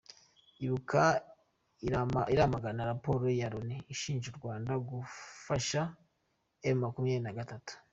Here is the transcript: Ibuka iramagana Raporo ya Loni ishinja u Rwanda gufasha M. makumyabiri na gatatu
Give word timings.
Ibuka 0.65 1.01
iramagana 2.33 2.87
Raporo 2.91 3.25
ya 3.39 3.47
Loni 3.53 3.75
ishinja 3.93 4.27
u 4.31 4.37
Rwanda 4.39 4.71
gufasha 4.89 5.81
M. 6.71 6.77
makumyabiri 6.83 7.25
na 7.25 7.37
gatatu 7.39 7.73